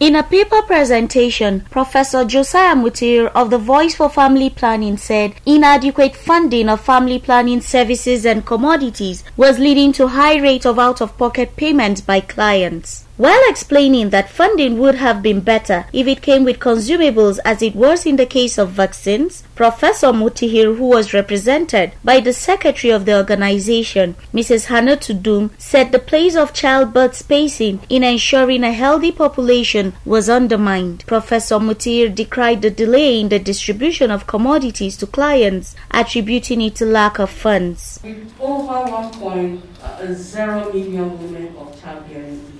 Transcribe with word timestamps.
In 0.00 0.16
a 0.16 0.24
paper 0.24 0.60
presentation, 0.62 1.60
Professor 1.70 2.24
Josiah 2.24 2.74
Mutihir 2.74 3.30
of 3.32 3.50
the 3.50 3.58
Voice 3.58 3.94
for 3.94 4.10
Family 4.10 4.50
Planning 4.50 4.96
said 4.96 5.34
inadequate 5.46 6.16
funding 6.16 6.68
of 6.68 6.80
family 6.80 7.20
planning 7.20 7.60
services 7.60 8.26
and 8.26 8.44
commodities 8.44 9.22
was 9.36 9.60
leading 9.60 9.92
to 9.92 10.08
high 10.08 10.34
rate 10.34 10.66
of 10.66 10.80
out-of-pocket 10.80 11.54
payments 11.54 12.00
by 12.00 12.18
clients. 12.18 13.04
While 13.16 13.48
explaining 13.48 14.10
that 14.10 14.28
funding 14.28 14.76
would 14.80 14.96
have 14.96 15.22
been 15.22 15.38
better 15.38 15.84
if 15.92 16.08
it 16.08 16.20
came 16.20 16.42
with 16.42 16.58
consumables 16.58 17.38
as 17.44 17.62
it 17.62 17.76
was 17.76 18.06
in 18.06 18.16
the 18.16 18.26
case 18.26 18.58
of 18.58 18.70
vaccines, 18.70 19.44
Professor 19.54 20.08
Mutihir, 20.08 20.76
who 20.76 20.88
was 20.88 21.14
represented 21.14 21.92
by 22.02 22.18
the 22.18 22.32
secretary 22.32 22.90
of 22.90 23.04
the 23.04 23.16
organization, 23.16 24.16
Mrs. 24.34 24.64
Hannah 24.64 24.96
Tudum, 24.96 25.50
said 25.58 25.92
the 25.92 26.00
place 26.00 26.34
of 26.34 26.52
childbirth 26.52 27.14
spacing 27.14 27.78
in 27.88 28.02
ensuring 28.02 28.64
a 28.64 28.72
healthy 28.72 29.12
population 29.12 29.92
was 30.04 30.28
undermined. 30.28 31.04
Professor 31.06 31.60
Mutihir 31.60 32.12
decried 32.12 32.62
the 32.62 32.70
delay 32.70 33.20
in 33.20 33.28
the 33.28 33.38
distribution 33.38 34.10
of 34.10 34.26
commodities 34.26 34.96
to 34.96 35.06
clients, 35.06 35.76
attributing 35.92 36.60
it 36.62 36.74
to 36.74 36.84
lack 36.84 37.20
of 37.20 37.30
funds. 37.30 38.00
With 38.02 38.34
over 38.40 38.90
1.0 38.90 39.62
uh, 39.84 40.72
million 40.72 41.22
women 41.22 41.56
of 41.56 41.80
childbearing 41.80 42.54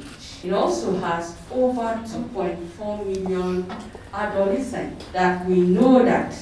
it 0.44 0.52
also 0.52 0.94
has 0.96 1.36
over 1.50 1.80
2.4 1.80 3.06
million 3.06 3.66
adolescents 4.12 5.06
that 5.12 5.46
we 5.46 5.60
know 5.60 6.04
that 6.04 6.34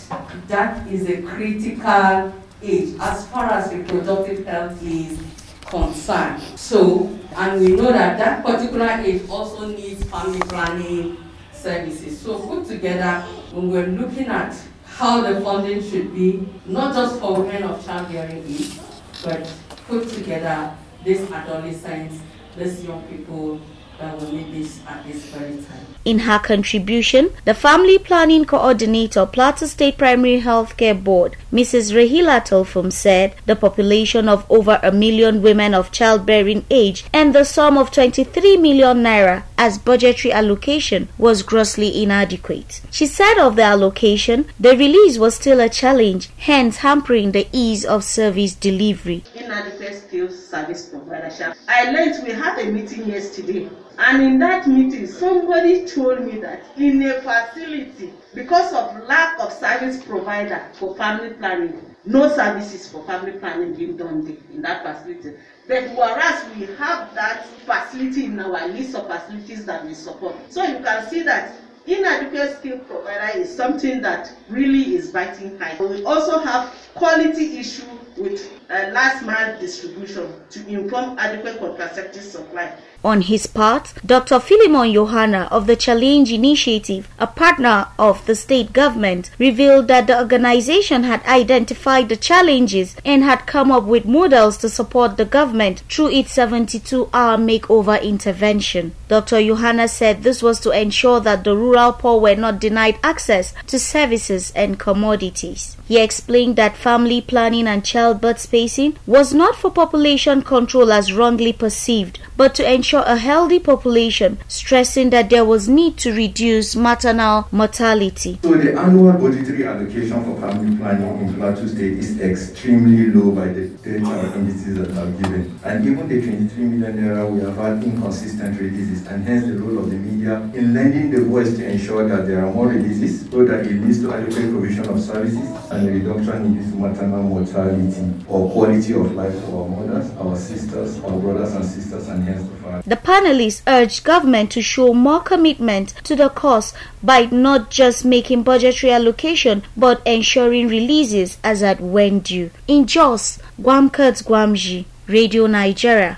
that 0.49 0.87
is 0.89 1.09
a 1.09 1.23
critical 1.23 2.33
age 2.63 2.97
as 3.01 3.27
far 3.29 3.47
as 3.47 3.73
reproductive 3.73 4.45
health 4.45 4.83
is 4.83 5.19
concerned. 5.67 6.43
So, 6.59 7.17
and 7.37 7.61
we 7.61 7.69
know 7.69 7.93
that 7.93 8.19
that 8.19 8.45
particular 8.45 8.89
age 8.89 9.29
also 9.29 9.69
needs 9.69 10.05
family 10.05 10.41
planning 10.41 11.17
services. 11.53 12.21
So 12.21 12.39
put 12.41 12.67
together, 12.67 13.23
when 13.53 13.71
we're 13.71 13.87
looking 13.87 14.27
at 14.27 14.55
how 14.85 15.21
the 15.23 15.41
funding 15.41 15.83
should 15.83 16.13
be, 16.15 16.47
not 16.67 16.95
just 16.95 17.21
for 17.21 17.41
women 17.41 17.63
of 17.63 17.85
childbearing 17.85 18.45
age, 18.47 18.79
but 19.25 19.51
put 19.87 20.09
together 20.09 20.77
these 21.05 21.31
adolescents, 21.31 22.21
these 22.57 22.85
young 22.85 23.03
people 23.05 23.61
that 24.03 24.19
will 24.19 24.33
need 24.33 24.53
this 24.53 24.81
at 24.87 25.07
this 25.07 25.25
very 25.27 25.57
time. 25.65 25.87
In 26.05 26.19
her 26.21 26.41
contribution, 26.41 27.31
the 27.45 27.55
Family 27.55 27.97
Planning 27.97 28.45
Coordinator, 28.45 29.25
Plateau 29.25 29.67
State 29.67 29.97
Primary 29.97 30.41
Healthcare 30.41 31.01
Board, 31.03 31.37
Mrs. 31.53 31.93
Rahila 31.95 32.45
Tulfum 32.45 32.93
said 32.93 33.37
the 33.47 33.55
population 33.55 34.29
of 34.29 34.45
over 34.51 34.81
a 34.83 34.91
million 34.91 35.41
women 35.43 35.75
of 35.75 35.93
childbearing 35.93 36.65
age 36.71 37.05
and 37.13 37.33
the 37.33 37.45
sum 37.45 37.79
of 37.79 37.93
23 37.93 38.57
million 38.57 39.05
naira 39.05 39.45
as 39.57 39.79
budgetary 39.79 40.33
allocation 40.33 41.09
was 41.17 41.45
grossly 41.45 42.03
inadequate. 42.03 42.81
She 42.91 43.07
said 43.07 43.39
of 43.39 43.55
the 43.55 43.63
allocation, 43.63 44.47
the 44.59 44.77
release 44.77 45.19
was 45.19 45.37
still 45.37 45.61
a 45.61 45.69
challenge, 45.69 46.31
hence 46.39 46.79
hampering 46.79 47.31
the 47.31 47.47
ease 47.53 47.85
of 47.85 48.03
service 48.03 48.55
delivery. 48.57 49.23
Inadequate 49.53 49.95
skills 50.09 50.49
service 50.49 50.89
provider. 50.89 51.55
I 51.69 51.91
learned 51.91 52.25
we 52.25 52.33
had 52.33 52.59
a 52.59 52.73
meeting 52.73 53.07
yesterday 53.07 53.69
and 53.99 54.23
in 54.23 54.39
that 54.39 54.67
meeting, 54.67 55.07
somebody 55.07 55.85
told 55.85 56.25
me 56.25 56.39
that 56.41 56.65
in 56.79 57.03
a 57.03 57.21
facility, 57.21 58.15
because 58.33 58.73
of 58.73 59.07
lack 59.07 59.39
of 59.39 59.53
service 59.53 60.03
provider 60.03 60.71
for 60.73 60.97
family 60.97 61.35
planning, 61.35 61.95
no 62.07 62.35
services 62.35 62.89
for 62.89 63.05
family 63.05 63.33
planning 63.33 63.75
being 63.75 63.95
done 63.99 64.25
there 64.25 64.39
in 64.55 64.63
that 64.63 64.83
facility. 64.85 65.37
But 65.69 65.95
whereas 65.97 66.47
we 66.57 66.65
have 66.77 67.15
that 67.15 67.47
facility 67.67 68.25
in 68.25 68.41
our 68.41 68.69
list 68.69 68.95
of 68.95 69.07
facilities 69.07 69.67
that 69.67 69.85
we 69.85 69.93
support. 69.93 70.35
So 70.51 70.63
you 70.63 70.83
can 70.83 71.07
see 71.11 71.23
that 71.25 71.55
inadequate 71.87 72.59
skill 72.59 72.79
provider 72.81 73.39
is 73.39 73.55
something 73.55 74.01
that 74.03 74.33
really 74.49 74.95
is 74.97 75.11
biting 75.11 75.59
high. 75.59 75.77
We 75.81 76.05
also 76.05 76.39
have 76.39 76.75
quality 76.95 77.59
issue 77.59 77.87
with 78.17 78.53
uh, 78.71 78.91
last 78.93 79.25
mile 79.25 79.59
distribution 79.59 80.33
to 80.51 80.67
inform 80.69 81.19
adequate 81.19 81.59
contraceptive 81.59 82.23
supply. 82.23 82.73
On 83.05 83.21
his 83.21 83.47
part, 83.47 83.95
Dr. 84.07 84.39
Philemon 84.39 84.93
Johanna 84.93 85.49
of 85.51 85.67
the 85.67 85.75
Challenge 85.75 86.31
Initiative, 86.31 87.09
a 87.19 87.27
partner 87.27 87.89
of 87.99 88.25
the 88.27 88.37
state 88.37 88.73
government, 88.73 89.31
revealed 89.39 89.89
that 89.89 90.07
the 90.07 90.17
organization 90.17 91.03
had 91.03 91.25
identified 91.25 92.09
the 92.09 92.17
challenges 92.17 92.95
and 93.05 93.25
had 93.25 93.47
come 93.47 93.73
up 93.73 93.85
with 93.85 94.05
models 94.05 94.57
to 94.59 94.69
support 94.69 95.17
the 95.17 95.25
government 95.25 95.83
through 95.89 96.11
its 96.11 96.33
72 96.33 97.09
hour 97.13 97.37
makeover 97.37 98.01
intervention. 98.01 98.95
Dr. 99.09 99.43
Johanna 99.43 99.89
said 99.89 100.23
this 100.23 100.43
was 100.43 100.61
to 100.61 100.71
ensure 100.71 101.19
that 101.21 101.43
the 101.43 101.57
rural 101.57 101.72
poor 101.93 102.21
were 102.21 102.35
not 102.35 102.61
denied 102.61 102.99
access 103.03 103.55
to 103.67 103.79
services 103.79 104.53
and 104.55 104.79
commodities. 104.79 105.77
He 105.89 105.99
explained 105.99 106.57
that 106.57 106.77
family 106.77 107.21
planning 107.21 107.67
and 107.67 107.85
childbirth 107.85 108.39
spacing 108.39 108.97
was 109.07 109.35
not 109.35 109.57
for 109.57 109.71
population 109.71 110.43
control 110.43 110.93
as 110.93 111.13
wrongly 111.13 111.53
perceived, 111.53 112.19
but 112.37 112.55
to 112.55 112.73
ensure 112.73 113.03
a 113.03 113.17
healthy 113.17 113.59
population, 113.59 114.39
stressing 114.49 115.11
that 115.11 115.29
there 115.31 115.45
was 115.45 115.69
need 115.69 115.97
to 115.99 116.13
reduce 116.13 116.75
maternal 116.77 117.47
mortality. 117.53 118.39
So 118.43 118.55
the 118.55 118.79
annual 118.79 119.13
budgetary 119.13 119.67
allocation 119.67 120.25
for 120.25 120.41
family 120.41 120.77
planning 120.77 121.29
in 121.29 121.35
Plateau 121.35 121.67
State 121.67 121.99
is 121.99 122.21
extremely 122.21 123.07
low 123.11 123.33
by 123.33 123.49
the 123.49 123.69
data 123.69 124.07
or 124.07 124.35
indices 124.39 124.79
that 124.79 124.91
are 124.97 125.11
given. 125.21 125.59
And 125.65 125.85
even 125.87 126.09
the 126.09 126.23
23 126.23 126.65
million 126.65 126.97
naira 126.97 127.31
we 127.31 127.41
have 127.41 127.57
had 127.57 127.83
inconsistent 127.85 128.59
releases 128.59 129.07
and 129.07 129.27
hence 129.27 129.47
the 129.47 129.59
role 129.59 129.79
of 129.79 129.91
the 129.91 129.97
media 129.97 130.41
in 130.55 130.75
lending 130.75 131.11
the 131.11 131.23
voice 131.25 131.57
to 131.63 131.71
ensure 131.71 132.09
that 132.09 132.27
there 132.27 132.45
are 132.45 132.53
more 132.53 132.69
releases 132.69 133.31
so 133.31 133.45
that 133.45 133.61
it 133.67 133.73
leads 133.81 134.01
to 134.01 134.13
adequate 134.13 134.51
provision 134.51 134.89
of 134.89 135.01
services 135.01 135.49
and 135.71 135.89
a 135.89 135.93
reduction 135.93 136.45
in 136.47 136.57
this 136.59 136.75
maternal 136.75 137.23
mortality 137.23 138.15
or 138.29 138.51
quality 138.51 138.93
of 138.95 139.13
life 139.15 139.35
for 139.45 139.63
our 139.63 139.69
mothers, 139.69 140.11
our 140.19 140.37
sisters, 140.37 140.99
our 141.05 141.19
brothers 141.21 141.53
and 141.55 141.65
sisters, 141.65 142.09
and 142.09 142.25
hence 142.25 142.43
the 142.49 142.57
fathers. 142.57 142.85
The 142.85 142.97
panelists 142.97 143.63
urged 143.67 144.05
government 144.05 144.51
to 144.53 144.63
show 144.63 144.93
more 144.93 145.21
commitment 145.21 145.91
to 146.05 146.17
the 146.17 146.29
cause 146.29 146.75
by 147.03 147.27
not 147.27 147.71
just 147.71 148.05
making 148.05 148.43
budgetary 148.43 148.93
allocation 148.93 149.63
but 149.77 150.03
ensuring 150.07 150.69
releases 150.69 151.39
as 151.45 151.63
at 151.63 151.81
when 151.81 152.21
due. 152.21 152.51
In 152.67 152.87
Jos, 152.87 153.39
Guam 153.61 153.89
Kurtz 153.91 154.23
Guamji, 154.23 154.85
Radio 155.07 155.47
Nigeria. 155.47 156.11